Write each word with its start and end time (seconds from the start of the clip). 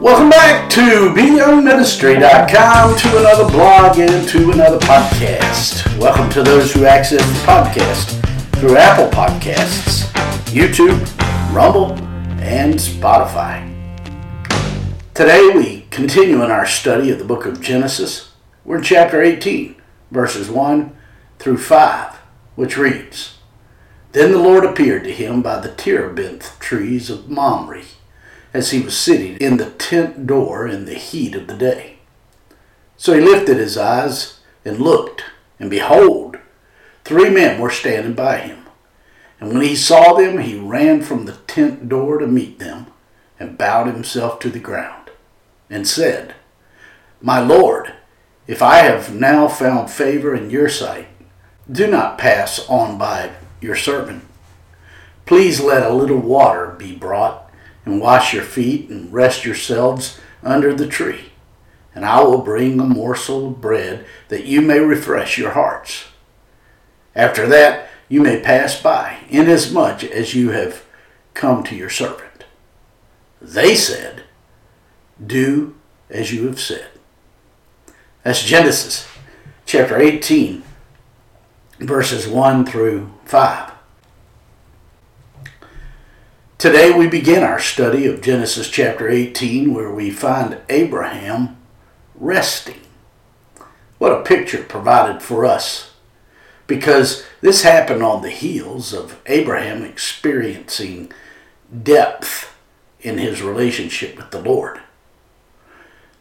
Welcome 0.00 0.30
back 0.30 0.70
to 0.70 1.12
BYoungMinistry.com 1.14 2.96
to 2.96 3.18
another 3.18 3.50
blog 3.50 3.98
and 3.98 4.26
to 4.30 4.50
another 4.50 4.78
podcast. 4.78 5.98
Welcome 5.98 6.30
to 6.30 6.42
those 6.42 6.72
who 6.72 6.86
access 6.86 7.20
the 7.20 7.46
podcast 7.46 8.56
through 8.56 8.78
Apple 8.78 9.08
Podcasts, 9.10 10.10
YouTube, 10.46 11.04
Rumble, 11.54 11.92
and 12.40 12.76
Spotify. 12.76 13.68
Today 15.12 15.50
we 15.54 15.82
continue 15.90 16.42
in 16.42 16.50
our 16.50 16.64
study 16.64 17.10
of 17.10 17.18
the 17.18 17.26
book 17.26 17.44
of 17.44 17.60
Genesis. 17.60 18.32
We're 18.64 18.78
in 18.78 18.82
chapter 18.82 19.20
18, 19.20 19.76
verses 20.10 20.48
1 20.48 20.96
through 21.38 21.58
5, 21.58 22.14
which 22.54 22.78
reads 22.78 23.36
Then 24.12 24.32
the 24.32 24.38
Lord 24.38 24.64
appeared 24.64 25.04
to 25.04 25.12
him 25.12 25.42
by 25.42 25.60
the 25.60 25.74
terebinth 25.74 26.58
trees 26.58 27.10
of 27.10 27.28
Mamre 27.28 27.82
as 28.52 28.70
he 28.70 28.80
was 28.80 28.96
sitting 28.96 29.36
in 29.36 29.56
the 29.56 29.70
tent 29.70 30.26
door 30.26 30.66
in 30.66 30.84
the 30.84 30.94
heat 30.94 31.34
of 31.34 31.46
the 31.46 31.56
day. 31.56 31.98
So 32.96 33.14
he 33.14 33.20
lifted 33.20 33.56
his 33.56 33.76
eyes 33.78 34.40
and 34.64 34.78
looked, 34.78 35.24
and 35.58 35.70
behold, 35.70 36.38
three 37.04 37.30
men 37.30 37.60
were 37.60 37.70
standing 37.70 38.14
by 38.14 38.38
him. 38.38 38.66
And 39.38 39.52
when 39.52 39.62
he 39.62 39.74
saw 39.74 40.14
them, 40.14 40.38
he 40.38 40.58
ran 40.58 41.00
from 41.02 41.24
the 41.24 41.38
tent 41.46 41.88
door 41.88 42.18
to 42.18 42.26
meet 42.26 42.58
them, 42.58 42.86
and 43.38 43.56
bowed 43.56 43.86
himself 43.86 44.38
to 44.40 44.50
the 44.50 44.58
ground, 44.58 45.10
and 45.70 45.88
said, 45.88 46.34
My 47.22 47.40
Lord, 47.40 47.94
if 48.46 48.60
I 48.60 48.78
have 48.78 49.14
now 49.14 49.48
found 49.48 49.90
favor 49.90 50.34
in 50.34 50.50
your 50.50 50.68
sight, 50.68 51.08
do 51.70 51.86
not 51.86 52.18
pass 52.18 52.68
on 52.68 52.98
by 52.98 53.30
your 53.60 53.76
servant. 53.76 54.24
Please 55.24 55.60
let 55.60 55.88
a 55.88 55.94
little 55.94 56.18
water 56.18 56.74
be 56.78 56.94
brought 56.94 57.49
and 57.84 58.00
wash 58.00 58.32
your 58.32 58.42
feet 58.42 58.88
and 58.90 59.12
rest 59.12 59.44
yourselves 59.44 60.18
under 60.42 60.74
the 60.74 60.86
tree. 60.86 61.32
And 61.94 62.04
I 62.04 62.22
will 62.22 62.38
bring 62.38 62.78
a 62.78 62.84
morsel 62.84 63.48
of 63.48 63.60
bread 63.60 64.06
that 64.28 64.44
you 64.44 64.60
may 64.60 64.78
refresh 64.78 65.38
your 65.38 65.50
hearts. 65.50 66.04
After 67.14 67.46
that, 67.48 67.88
you 68.08 68.20
may 68.20 68.40
pass 68.40 68.80
by, 68.80 69.18
inasmuch 69.28 70.04
as 70.04 70.34
you 70.34 70.50
have 70.50 70.84
come 71.34 71.62
to 71.64 71.76
your 71.76 71.90
servant. 71.90 72.44
They 73.40 73.74
said, 73.74 74.24
Do 75.24 75.74
as 76.08 76.32
you 76.32 76.46
have 76.46 76.60
said. 76.60 76.88
That's 78.22 78.42
Genesis 78.42 79.08
chapter 79.64 79.98
18, 79.98 80.62
verses 81.78 82.28
1 82.28 82.66
through 82.66 83.12
5. 83.24 83.72
Today 86.60 86.90
we 86.90 87.06
begin 87.06 87.42
our 87.42 87.58
study 87.58 88.06
of 88.06 88.20
Genesis 88.20 88.68
chapter 88.68 89.08
18, 89.08 89.72
where 89.72 89.90
we 89.90 90.10
find 90.10 90.58
Abraham 90.68 91.56
resting. 92.14 92.82
What 93.96 94.12
a 94.12 94.22
picture 94.22 94.62
provided 94.62 95.22
for 95.22 95.46
us, 95.46 95.92
because 96.66 97.24
this 97.40 97.62
happened 97.62 98.02
on 98.02 98.20
the 98.20 98.28
heels 98.28 98.92
of 98.92 99.18
Abraham 99.24 99.82
experiencing 99.82 101.10
depth 101.82 102.54
in 103.00 103.16
his 103.16 103.40
relationship 103.40 104.18
with 104.18 104.30
the 104.30 104.42
Lord. 104.42 104.82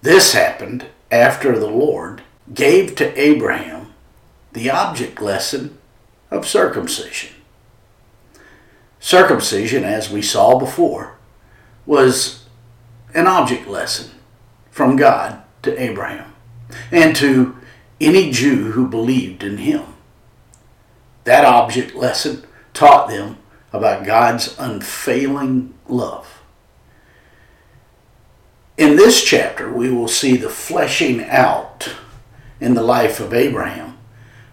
This 0.01 0.31
happened 0.31 0.85
after 1.11 1.59
the 1.59 1.69
Lord 1.69 2.21
gave 2.53 2.95
to 2.95 3.21
Abraham 3.21 3.93
the 4.53 4.69
object 4.69 5.21
lesson 5.21 5.77
of 6.31 6.47
circumcision. 6.47 7.31
Circumcision, 8.99 9.83
as 9.83 10.09
we 10.09 10.21
saw 10.21 10.59
before, 10.59 11.17
was 11.85 12.45
an 13.13 13.27
object 13.27 13.67
lesson 13.67 14.11
from 14.69 14.95
God 14.95 15.41
to 15.63 15.81
Abraham 15.81 16.33
and 16.91 17.15
to 17.15 17.57
any 17.99 18.31
Jew 18.31 18.71
who 18.71 18.87
believed 18.87 19.43
in 19.43 19.57
him. 19.57 19.83
That 21.23 21.45
object 21.45 21.95
lesson 21.95 22.45
taught 22.73 23.09
them 23.09 23.37
about 23.71 24.05
God's 24.05 24.55
unfailing 24.59 25.73
love. 25.87 26.41
In 28.77 28.95
this 28.95 29.23
chapter, 29.23 29.71
we 29.71 29.89
will 29.89 30.07
see 30.07 30.37
the 30.37 30.49
fleshing 30.49 31.23
out 31.25 31.93
in 32.59 32.73
the 32.73 32.83
life 32.83 33.19
of 33.19 33.33
Abraham 33.33 33.97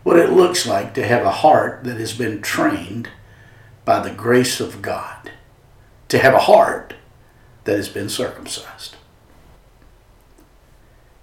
what 0.03 0.19
it 0.19 0.33
looks 0.33 0.67
like 0.67 0.95
to 0.95 1.07
have 1.07 1.25
a 1.25 1.31
heart 1.31 1.85
that 1.85 1.99
has 1.99 2.13
been 2.13 2.41
trained 2.43 3.09
by 3.87 4.01
the 4.01 4.11
grace 4.11 4.61
of 4.61 4.83
God 4.83 5.31
to 6.09 6.19
have 6.19 6.35
a 6.35 6.41
heart 6.41 6.95
that 7.65 7.77
has 7.77 7.89
been 7.89 8.11
circumcised. 8.11 8.97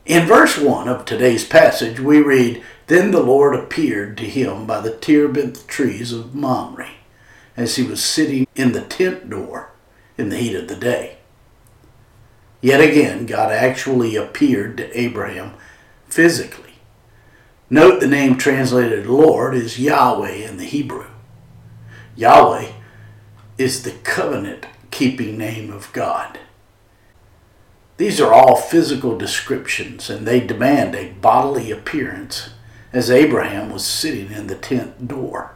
In 0.05 0.25
verse 0.25 0.57
1 0.57 0.87
of 0.87 1.05
today's 1.05 1.45
passage, 1.45 1.99
we 1.99 2.19
read, 2.19 2.63
Then 2.87 3.11
the 3.11 3.21
Lord 3.21 3.53
appeared 3.53 4.17
to 4.17 4.25
him 4.25 4.65
by 4.65 4.81
the 4.81 4.95
terebinth 4.95 5.67
trees 5.67 6.11
of 6.11 6.33
Mamre, 6.33 6.89
as 7.55 7.75
he 7.75 7.83
was 7.83 8.03
sitting 8.03 8.47
in 8.55 8.71
the 8.71 8.81
tent 8.81 9.29
door 9.29 9.71
in 10.17 10.29
the 10.29 10.37
heat 10.37 10.55
of 10.55 10.67
the 10.67 10.75
day. 10.75 11.17
Yet 12.61 12.81
again, 12.81 13.25
God 13.25 13.51
actually 13.51 14.15
appeared 14.15 14.77
to 14.77 14.99
Abraham 14.99 15.53
physically. 16.07 16.75
Note 17.69 17.99
the 17.99 18.07
name 18.07 18.37
translated 18.37 19.05
Lord 19.05 19.53
is 19.53 19.79
Yahweh 19.79 20.31
in 20.31 20.57
the 20.57 20.65
Hebrew. 20.65 21.07
Yahweh 22.15 22.71
is 23.57 23.83
the 23.83 23.91
covenant 23.91 24.65
keeping 24.91 25.37
name 25.37 25.71
of 25.71 25.91
God. 25.93 26.39
These 27.97 28.19
are 28.19 28.33
all 28.33 28.55
physical 28.55 29.17
descriptions, 29.17 30.09
and 30.09 30.25
they 30.25 30.39
demand 30.39 30.95
a 30.95 31.11
bodily 31.13 31.71
appearance 31.71 32.49
as 32.91 33.09
Abraham 33.09 33.71
was 33.71 33.85
sitting 33.85 34.31
in 34.31 34.47
the 34.47 34.55
tent 34.55 35.07
door. 35.07 35.55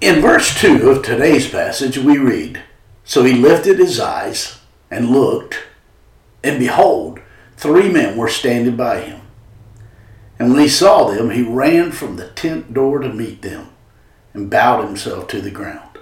In 0.00 0.20
verse 0.20 0.60
2 0.60 0.90
of 0.90 1.02
today's 1.02 1.48
passage, 1.48 1.98
we 1.98 2.18
read 2.18 2.62
So 3.04 3.24
he 3.24 3.34
lifted 3.34 3.78
his 3.78 3.98
eyes 3.98 4.60
and 4.90 5.10
looked, 5.10 5.58
and 6.42 6.58
behold, 6.58 7.20
three 7.56 7.88
men 7.88 8.16
were 8.16 8.28
standing 8.28 8.76
by 8.76 9.00
him. 9.00 9.23
And 10.38 10.50
when 10.50 10.60
he 10.60 10.68
saw 10.68 11.08
them, 11.08 11.30
he 11.30 11.42
ran 11.42 11.92
from 11.92 12.16
the 12.16 12.28
tent 12.30 12.74
door 12.74 12.98
to 12.98 13.12
meet 13.12 13.42
them 13.42 13.68
and 14.32 14.50
bowed 14.50 14.84
himself 14.84 15.28
to 15.28 15.40
the 15.40 15.50
ground. 15.50 15.98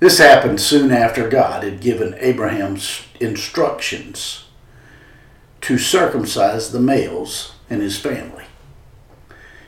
This 0.00 0.18
happened 0.18 0.60
soon 0.60 0.92
after 0.92 1.28
God 1.28 1.64
had 1.64 1.80
given 1.80 2.14
Abraham's 2.18 3.02
instructions 3.18 4.44
to 5.62 5.78
circumcise 5.78 6.70
the 6.70 6.80
males 6.80 7.54
in 7.68 7.80
his 7.80 7.98
family. 7.98 8.44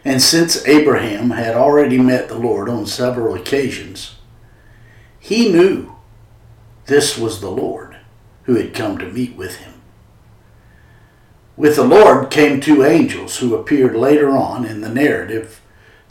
And 0.04 0.22
since 0.22 0.66
Abraham 0.66 1.30
had 1.30 1.54
already 1.54 1.98
met 1.98 2.28
the 2.28 2.38
Lord 2.38 2.68
on 2.68 2.86
several 2.86 3.34
occasions, 3.34 4.14
he 5.18 5.50
knew 5.50 5.94
this 6.86 7.18
was 7.18 7.40
the 7.40 7.50
Lord 7.50 7.96
who 8.44 8.54
had 8.54 8.72
come 8.72 8.98
to 8.98 9.06
meet 9.06 9.36
with 9.36 9.56
him. 9.56 9.79
With 11.60 11.76
the 11.76 11.84
Lord 11.84 12.30
came 12.30 12.58
two 12.58 12.82
angels 12.82 13.36
who 13.36 13.54
appeared 13.54 13.94
later 13.94 14.30
on 14.30 14.64
in 14.64 14.80
the 14.80 14.88
narrative 14.88 15.60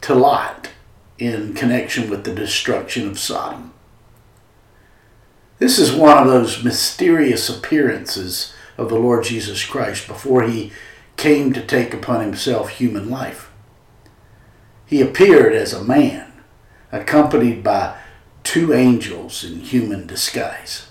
to 0.02 0.14
Lot 0.14 0.70
in 1.18 1.56
connection 1.56 2.08
with 2.08 2.24
the 2.24 2.36
destruction 2.36 3.08
of 3.08 3.18
Sodom. 3.18 3.74
This 5.58 5.80
is 5.80 5.92
one 5.92 6.20
of 6.20 6.28
those 6.28 6.64
mysterious 6.64 7.50
appearances 7.50 8.54
of 8.78 8.90
the 8.90 9.00
Lord 9.00 9.24
Jesus 9.24 9.66
Christ 9.66 10.06
before 10.08 10.44
he 10.44 10.72
came 11.18 11.52
to 11.54 11.66
take 11.66 11.96
upon 11.96 12.22
himself 12.22 12.70
human 12.70 13.10
life. 13.10 13.50
He 14.86 15.02
appeared 15.02 15.56
as 15.56 15.74
a 15.74 15.84
man, 15.84 16.32
accompanied 16.92 17.64
by 17.64 17.98
two 18.44 18.72
angels 18.72 19.44
in 19.44 19.62
human 19.62 20.06
disguise. 20.06 20.89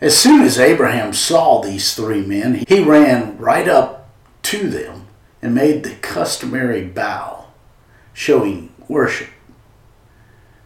As 0.00 0.16
soon 0.16 0.42
as 0.42 0.58
Abraham 0.58 1.12
saw 1.12 1.60
these 1.60 1.94
three 1.94 2.20
men, 2.20 2.64
he 2.68 2.82
ran 2.82 3.38
right 3.38 3.66
up 3.66 4.10
to 4.42 4.68
them 4.68 5.06
and 5.40 5.54
made 5.54 5.82
the 5.82 5.94
customary 5.96 6.84
bow, 6.84 7.46
showing 8.12 8.72
worship. 8.88 9.30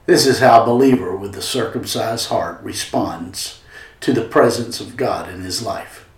This 0.07 0.27
is 0.27 0.41
how 0.41 0.63
a 0.63 0.67
believer 0.67 1.15
with 1.15 1.35
the 1.35 1.43
circumcised 1.43 2.29
heart 2.29 2.61
responds 2.63 3.61
to 4.01 4.13
the 4.13 4.27
presence 4.27 4.81
of 4.81 4.97
God 4.97 5.29
in 5.29 5.43
his 5.43 5.63
life. 5.63 6.09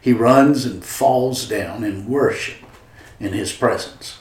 He 0.00 0.12
runs 0.12 0.64
and 0.64 0.82
falls 0.82 1.46
down 1.46 1.84
in 1.84 2.08
worship 2.08 2.62
in 3.20 3.34
his 3.34 3.52
presence. 3.52 4.18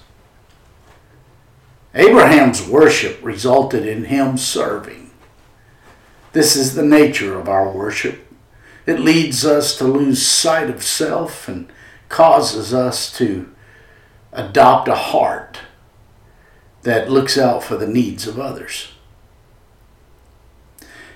Abraham's 1.96 2.68
worship 2.68 3.20
resulted 3.24 3.86
in 3.86 4.06
him 4.06 4.38
serving. 4.38 5.11
This 6.34 6.56
is 6.56 6.76
the 6.76 6.84
nature 6.84 7.38
of 7.38 7.50
our 7.50 7.70
worship. 7.70 8.26
It 8.86 9.00
leads 9.00 9.46
us 9.46 9.78
to 9.78 9.84
lose 9.84 10.26
sight 10.26 10.70
of 10.70 10.84
self 10.84 11.48
and 11.48 11.72
causes 12.10 12.74
us 12.74 13.16
to 13.18 13.52
adopt 14.32 14.88
a 14.88 14.96
heart 14.96 15.60
that 16.84 17.12
looks 17.12 17.38
out 17.38 17.64
for 17.64 17.78
the 17.78 17.88
needs 17.88 18.28
of 18.28 18.40
others. 18.40 18.90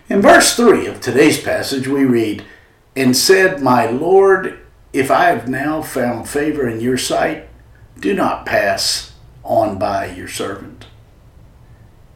In 0.08 0.22
verse 0.22 0.56
3 0.56 0.86
of 0.86 1.02
today's 1.02 1.42
passage, 1.42 1.88
we 1.88 2.06
read, 2.06 2.44
And 2.96 3.18
said, 3.18 3.62
My 3.62 3.88
Lord, 3.88 4.60
if 4.94 5.10
I 5.10 5.26
have 5.30 5.50
now 5.50 5.82
found 5.82 6.30
favor 6.30 6.68
in 6.70 6.80
your 6.80 6.98
sight, 6.98 7.50
do 8.00 8.14
not 8.14 8.46
pass 8.46 9.14
on 9.44 9.80
by 9.80 10.08
your 10.08 10.28
servant. 10.28 10.86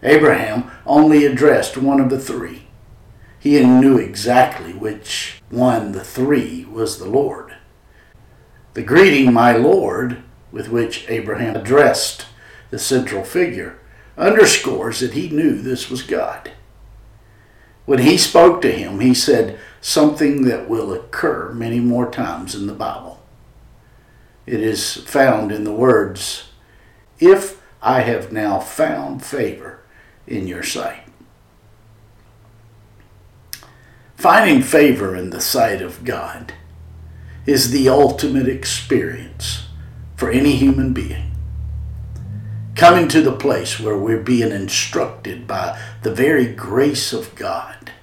Abraham 0.04 0.70
only 0.86 1.26
addressed 1.26 1.78
one 1.78 2.00
of 2.00 2.10
the 2.10 2.20
three. 2.20 2.69
He 3.40 3.64
knew 3.64 3.98
exactly 3.98 4.74
which 4.74 5.42
one 5.50 5.94
the 5.94 6.04
three 6.04 6.66
was 6.66 7.00
the 7.00 7.08
Lord. 7.08 7.56
The 8.74 8.84
greeting, 8.84 9.32
my 9.32 9.56
Lord, 9.56 10.22
with 10.52 10.70
which 10.70 11.10
Abraham 11.10 11.56
addressed 11.56 12.26
the 12.70 12.80
central 12.80 13.24
figure, 13.24 13.80
underscores 14.18 15.00
that 15.00 15.14
he 15.14 15.30
knew 15.30 15.62
this 15.62 15.90
was 15.90 16.04
God. 16.04 16.52
When 17.86 18.00
he 18.00 18.18
spoke 18.18 18.62
to 18.62 18.72
him, 18.72 19.00
he 19.00 19.14
said 19.14 19.58
something 19.82 20.44
that 20.44 20.70
will 20.70 20.94
occur 20.94 21.52
many 21.54 21.80
more 21.80 22.12
times 22.12 22.54
in 22.54 22.68
the 22.68 22.74
Bible. 22.74 23.20
It 24.46 24.62
is 24.62 24.96
found 24.96 25.52
in 25.52 25.64
the 25.64 25.72
words, 25.72 26.50
If 27.20 27.62
I 27.82 28.02
have 28.02 28.32
now 28.32 28.60
found 28.60 29.24
favor 29.24 29.80
in 30.28 30.48
your 30.48 30.64
sight. 30.64 31.09
Finding 34.20 34.62
favor 34.62 35.16
in 35.16 35.30
the 35.30 35.40
sight 35.40 35.82
of 35.82 36.04
God 36.04 36.52
is 37.46 37.72
the 37.72 37.88
ultimate 37.88 38.50
experience 38.50 39.70
for 40.18 40.30
any 40.30 40.58
human 40.58 40.92
being. 40.92 41.32
Coming 42.76 43.08
to 43.08 43.22
the 43.22 43.32
place 43.32 43.80
where 43.80 43.98
we're 43.98 44.22
being 44.22 44.52
instructed 44.52 45.48
by 45.48 45.80
the 46.02 46.14
very 46.14 46.54
grace 46.54 47.14
of 47.14 47.34
God, 47.36 47.94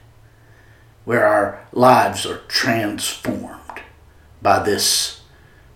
where 1.05 1.27
our 1.27 1.67
lives 1.71 2.25
are 2.25 2.41
transformed 2.49 3.83
by 4.41 4.61
this 4.61 5.21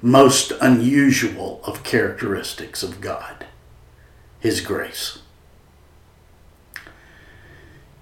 most 0.00 0.52
unusual 0.62 1.60
of 1.64 1.84
characteristics 1.84 2.82
of 2.82 3.02
God, 3.02 3.44
His 4.38 4.62
grace. 4.62 5.18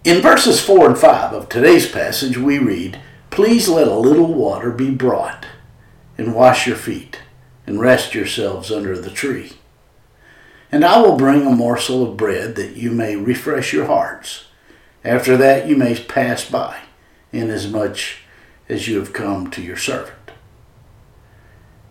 In 0.08 0.22
verses 0.22 0.58
4 0.58 0.86
and 0.86 0.98
5 0.98 1.34
of 1.34 1.48
today's 1.50 1.86
passage, 1.86 2.38
we 2.38 2.58
read, 2.58 2.98
Please 3.28 3.68
let 3.68 3.88
a 3.88 3.94
little 3.94 4.32
water 4.32 4.70
be 4.70 4.88
brought 4.88 5.44
and 6.16 6.34
wash 6.34 6.66
your 6.66 6.76
feet, 6.76 7.20
and 7.66 7.78
rest 7.78 8.14
yourselves 8.14 8.72
under 8.72 8.98
the 8.98 9.10
tree. 9.10 9.52
And 10.72 10.82
I 10.82 10.98
will 11.02 11.18
bring 11.18 11.46
a 11.46 11.50
morsel 11.50 12.02
of 12.02 12.16
bread 12.16 12.54
that 12.54 12.74
you 12.74 12.90
may 12.90 13.16
refresh 13.16 13.74
your 13.74 13.84
hearts. 13.84 14.46
After 15.04 15.36
that 15.36 15.68
you 15.68 15.76
may 15.76 15.94
pass 16.02 16.50
by, 16.50 16.78
inasmuch 17.30 18.00
as 18.66 18.88
you 18.88 18.98
have 19.00 19.12
come 19.12 19.50
to 19.50 19.60
your 19.60 19.76
servant. 19.76 20.30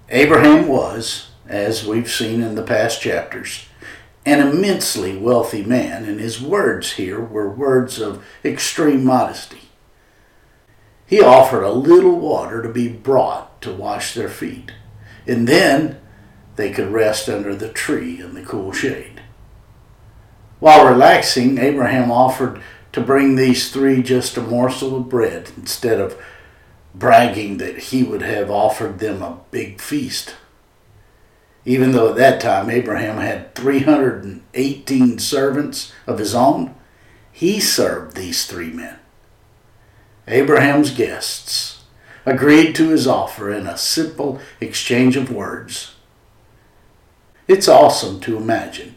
Abraham 0.09 0.67
was, 0.67 1.29
as 1.47 1.85
we've 1.85 2.09
seen 2.09 2.41
in 2.41 2.55
the 2.55 2.63
past 2.63 2.99
chapters, 2.99 3.66
an 4.27 4.45
immensely 4.45 5.15
wealthy 5.15 5.63
man, 5.63 6.03
and 6.03 6.19
his 6.19 6.41
words 6.41 6.93
here 6.93 7.19
were 7.19 7.49
words 7.49 7.99
of 7.99 8.23
extreme 8.43 9.05
modesty. 9.05 9.61
He 11.05 11.21
offered 11.21 11.63
a 11.63 11.71
little 11.71 12.19
water 12.19 12.61
to 12.61 12.69
be 12.69 12.89
brought 12.89 13.61
to 13.61 13.73
wash 13.73 14.13
their 14.13 14.27
feet, 14.27 14.73
and 15.25 15.47
then 15.47 15.99
they 16.57 16.71
could 16.71 16.91
rest 16.91 17.29
under 17.29 17.55
the 17.55 17.69
tree 17.69 18.19
in 18.19 18.33
the 18.33 18.43
cool 18.43 18.73
shade. 18.73 19.21
While 20.59 20.91
relaxing, 20.91 21.59
Abraham 21.59 22.11
offered 22.11 22.61
to 22.91 23.01
bring 23.01 23.35
these 23.35 23.71
three 23.71 24.01
just 24.01 24.37
a 24.37 24.41
morsel 24.41 24.97
of 24.97 25.07
bread 25.07 25.51
instead 25.55 26.01
of 26.01 26.19
bragging 26.93 27.57
that 27.59 27.77
he 27.77 28.03
would 28.03 28.23
have 28.23 28.49
offered 28.49 28.99
them 28.99 29.21
a 29.21 29.39
big 29.51 29.79
feast. 29.79 30.35
Even 31.67 31.91
though 31.91 32.11
at 32.11 32.15
that 32.15 32.39
time 32.39 32.69
Abraham 32.69 33.17
had 33.17 33.53
318 33.53 35.19
servants 35.19 35.91
of 36.07 36.17
his 36.17 36.33
own, 36.33 36.73
he 37.29 37.59
served 37.59 38.15
these 38.15 38.45
three 38.45 38.69
men. 38.69 38.97
Abraham's 40.29 40.91
guests 40.91 41.83
agreed 42.25 42.73
to 42.75 42.87
his 42.87 43.05
offer 43.05 43.51
in 43.51 43.67
a 43.67 43.77
simple 43.77 44.39
exchange 44.61 45.17
of 45.17 45.29
words. 45.29 45.95
It's 47.49 47.67
awesome 47.67 48.21
to 48.21 48.37
imagine 48.37 48.95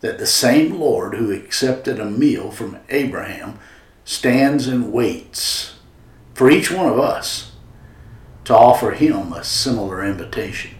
that 0.00 0.18
the 0.18 0.26
same 0.26 0.78
Lord 0.78 1.14
who 1.14 1.32
accepted 1.32 1.98
a 1.98 2.04
meal 2.04 2.50
from 2.50 2.80
Abraham 2.90 3.58
stands 4.04 4.68
and 4.68 4.92
waits 4.92 5.76
for 6.34 6.50
each 6.50 6.70
one 6.70 6.86
of 6.86 6.98
us 6.98 7.52
to 8.44 8.54
offer 8.54 8.90
him 8.90 9.32
a 9.32 9.42
similar 9.42 10.04
invitation. 10.04 10.73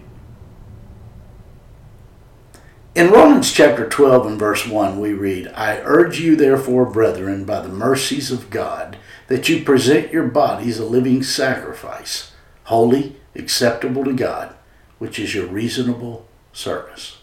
In 2.94 3.10
Romans 3.10 3.52
chapter 3.52 3.88
12 3.88 4.24
and 4.24 4.38
verse 4.38 4.68
1, 4.68 5.00
we 5.00 5.12
read, 5.12 5.48
I 5.48 5.80
urge 5.80 6.20
you, 6.20 6.36
therefore, 6.36 6.86
brethren, 6.86 7.44
by 7.44 7.60
the 7.60 7.68
mercies 7.68 8.30
of 8.30 8.50
God, 8.50 8.96
that 9.26 9.48
you 9.48 9.64
present 9.64 10.12
your 10.12 10.28
bodies 10.28 10.78
a 10.78 10.84
living 10.84 11.24
sacrifice, 11.24 12.30
holy, 12.64 13.16
acceptable 13.34 14.04
to 14.04 14.12
God, 14.12 14.54
which 15.00 15.18
is 15.18 15.34
your 15.34 15.46
reasonable 15.46 16.28
service. 16.52 17.18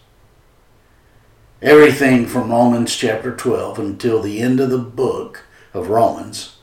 Everything 1.62 2.26
from 2.26 2.50
Romans 2.50 2.94
chapter 2.94 3.34
12 3.34 3.78
until 3.78 4.20
the 4.20 4.42
end 4.42 4.60
of 4.60 4.68
the 4.68 4.76
book 4.76 5.46
of 5.72 5.88
Romans 5.88 6.58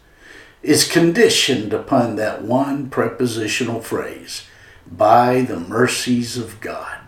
is 0.61 0.88
conditioned 0.88 1.73
upon 1.73 2.15
that 2.17 2.44
one 2.44 2.91
prepositional 2.91 3.81
phrase, 3.81 4.45
by 4.85 5.41
the 5.41 5.59
mercies 5.59 6.38
of 6.38 6.61
God. 6.61 6.99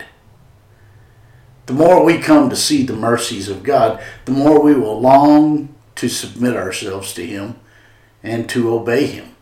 The 1.72 1.78
more 1.78 2.04
we 2.04 2.18
come 2.18 2.50
to 2.50 2.56
see 2.58 2.84
the 2.84 2.98
mercies 2.98 3.48
of 3.48 3.64
God, 3.64 4.04
the 4.26 4.34
more 4.34 4.62
we 4.62 4.74
will 4.74 5.00
long 5.00 5.74
to 5.96 6.10
submit 6.10 6.54
ourselves 6.54 7.14
to 7.14 7.26
Him 7.26 7.62
and 8.22 8.50
to 8.50 8.74
obey 8.74 9.06
him. 9.06 9.38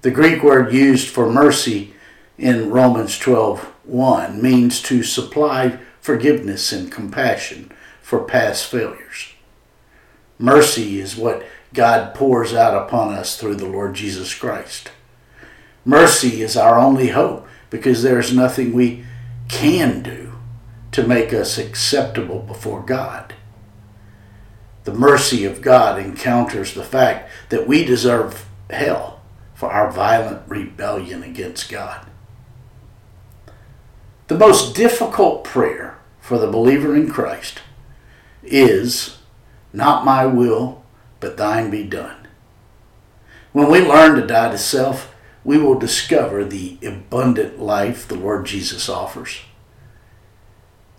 The 0.00 0.10
Greek 0.10 0.42
word 0.42 0.72
used 0.72 1.10
for 1.10 1.30
mercy 1.30 1.92
in 2.38 2.70
Romans 2.70 3.18
12:1 3.18 4.40
means 4.40 4.80
to 4.84 5.02
supply 5.02 5.78
forgiveness 6.00 6.72
and 6.72 6.90
compassion 6.90 7.70
for 8.00 8.20
past 8.20 8.64
failures. 8.64 9.34
Mercy 10.38 10.98
is 10.98 11.14
what 11.14 11.44
God 11.74 12.14
pours 12.14 12.54
out 12.54 12.74
upon 12.74 13.12
us 13.12 13.36
through 13.36 13.56
the 13.56 13.66
Lord 13.66 13.92
Jesus 13.92 14.32
Christ. 14.32 14.90
Mercy 15.84 16.40
is 16.40 16.56
our 16.56 16.78
only 16.78 17.08
hope 17.08 17.46
because 17.68 18.02
there 18.02 18.18
is 18.18 18.34
nothing 18.34 18.72
we 18.72 19.04
can 19.50 20.00
do 20.00 20.31
to 20.92 21.06
make 21.06 21.32
us 21.32 21.58
acceptable 21.58 22.40
before 22.40 22.82
God 22.82 23.34
the 24.84 24.92
mercy 24.92 25.44
of 25.44 25.62
God 25.62 25.98
encounters 25.98 26.74
the 26.74 26.84
fact 26.84 27.30
that 27.50 27.66
we 27.66 27.84
deserve 27.84 28.46
hell 28.70 29.20
for 29.54 29.70
our 29.70 29.90
violent 29.90 30.42
rebellion 30.48 31.22
against 31.22 31.70
God. 31.70 32.06
The 34.26 34.38
most 34.38 34.74
difficult 34.74 35.44
prayer 35.44 35.98
for 36.20 36.38
the 36.38 36.50
believer 36.50 36.96
in 36.96 37.10
Christ 37.10 37.60
is, 38.42 39.18
Not 39.72 40.04
my 40.04 40.26
will, 40.26 40.82
but 41.20 41.36
thine 41.36 41.70
be 41.70 41.84
done. 41.84 42.26
When 43.52 43.70
we 43.70 43.80
learn 43.80 44.16
to 44.16 44.26
die 44.26 44.50
to 44.50 44.58
self, 44.58 45.14
we 45.44 45.58
will 45.58 45.78
discover 45.78 46.44
the 46.44 46.78
abundant 46.84 47.60
life 47.60 48.08
the 48.08 48.14
Lord 48.14 48.46
Jesus 48.46 48.88
offers. 48.88 49.40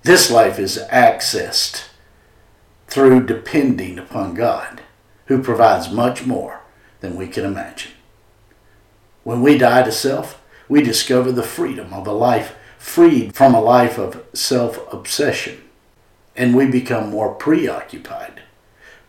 This 0.04 0.30
life 0.30 0.60
is 0.60 0.84
accessed 0.92 1.86
through 2.88 3.26
depending 3.26 3.98
upon 3.98 4.34
God, 4.34 4.82
who 5.28 5.42
provides 5.42 5.90
much 5.90 6.26
more 6.26 6.60
than 7.00 7.16
we 7.16 7.28
can 7.28 7.46
imagine. 7.46 7.94
When 9.24 9.42
we 9.42 9.58
die 9.58 9.84
to 9.84 9.94
self, 9.94 10.42
we 10.68 10.82
discover 10.82 11.32
the 11.32 11.42
freedom 11.42 11.94
of 11.94 12.06
a 12.06 12.12
life 12.12 12.54
freed 12.78 13.34
from 13.34 13.56
a 13.56 13.62
life 13.62 13.98
of 13.98 14.26
self 14.34 14.92
obsession, 14.94 15.64
and 16.36 16.54
we 16.54 16.66
become 16.66 17.10
more 17.10 17.34
preoccupied 17.34 18.42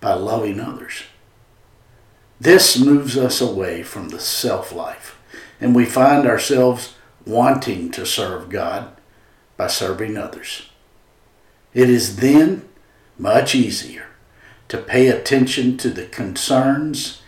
by 0.01 0.15
loving 0.15 0.61
others. 0.61 1.03
This 2.41 2.79
moves 2.79 3.17
us 3.17 3.41
away 3.41 3.83
from 3.83 4.11
the 4.11 4.21
self 4.21 4.73
life, 4.73 5.19
and 5.61 5.75
we 5.75 5.87
find 5.87 6.25
ourselves 6.25 6.95
wanting 7.27 7.91
to 7.91 8.07
serve 8.07 8.49
God 8.49 8.97
by 9.57 9.67
serving 9.67 10.17
others. 10.17 10.71
It 11.75 11.91
is 11.91 12.17
then 12.17 12.69
much 13.19 13.55
easier 13.57 14.07
to 14.69 14.79
pay 14.79 15.09
attention 15.09 15.77
to 15.79 15.91
the 15.91 16.07
concerns, 16.07 17.21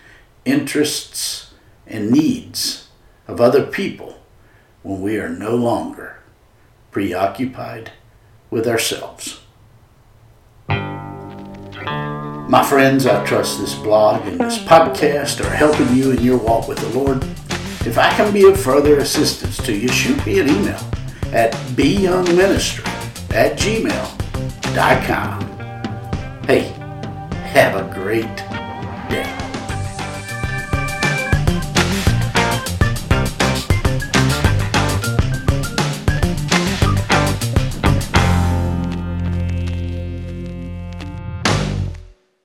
interests, 0.44 1.52
and 1.86 2.12
needs 2.12 2.88
of 3.26 3.40
other 3.40 3.66
people 3.66 4.20
when 4.82 5.02
we 5.02 5.18
are 5.18 5.28
no 5.28 5.56
longer 5.56 6.18
preoccupied 6.92 7.90
with 8.48 8.68
ourselves. 8.68 9.40
My 12.48 12.64
friends, 12.64 13.04
I 13.04 13.26
trust 13.26 13.58
this 13.58 13.74
blog 13.74 14.24
and 14.28 14.38
this 14.38 14.58
podcast 14.58 15.44
are 15.44 15.50
helping 15.50 15.92
you 15.96 16.12
in 16.12 16.22
your 16.22 16.38
walk 16.38 16.68
with 16.68 16.78
the 16.78 16.96
Lord. 16.96 17.24
If 17.84 17.98
I 17.98 18.10
can 18.10 18.32
be 18.32 18.48
of 18.48 18.60
further 18.60 18.98
assistance 18.98 19.56
to 19.64 19.74
you, 19.74 19.88
shoot 19.88 20.24
me 20.24 20.38
an 20.38 20.48
email 20.48 20.80
at 21.32 21.52
byoungministry 21.74 22.86
at 23.34 23.58
gmail.com. 24.36 25.40
Hey, 26.46 26.68
have 27.52 27.76
a 27.76 27.92
great 27.92 28.36
day. 29.08 29.45